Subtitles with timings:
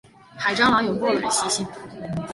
[0.35, 1.67] 海蟑螂有抱卵的习性。